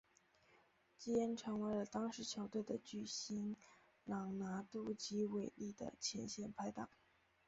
[0.97, 3.55] 基恩成为了当时球队的巨星
[4.03, 6.89] 朗拿度及韦利的前线拍挡。